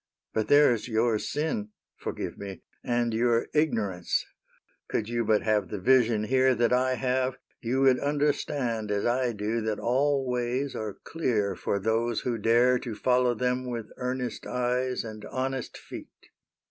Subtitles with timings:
[0.33, 4.25] But there 's your sin *' Forgive me!— and your ignorance:
[4.89, 9.31] Could you but have the vision here That I have, you would understand As I
[9.31, 14.47] do that all ways are clear" For those who dare to follow them With earnest
[14.47, 16.09] eyes and honest feet.